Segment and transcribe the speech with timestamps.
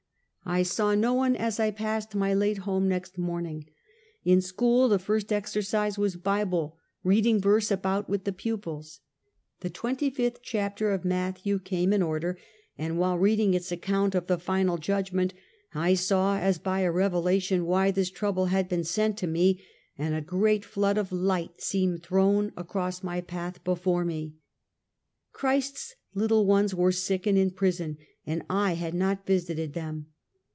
[0.43, 3.67] I saw no one as I passed my late home next morn ing.
[4.25, 8.99] In scliool the first exercise was bible, reading verse about with the pupils.
[9.61, 9.73] The xxv
[10.11, 12.37] (25) chapter of Matthew came in order,
[12.77, 15.33] and while reading its account of the final judgment,
[15.73, 19.61] I saw as by a revelation why this trouble had been sent to me,
[19.97, 24.33] and a great flood of light seemed thrown across my path before me.
[25.31, 30.07] Christ's little ones were sick and in prison, and I had not visited them